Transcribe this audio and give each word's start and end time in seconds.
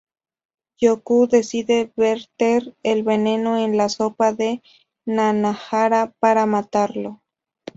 Yuko 0.79 1.27
decide 1.27 1.93
verter 1.95 2.73
el 2.81 3.03
veneno 3.03 3.59
en 3.59 3.77
la 3.77 3.87
sopa 3.87 4.33
de 4.33 4.63
Nanahara 5.05 6.11
para 6.19 6.47
matarlo. 6.47 7.21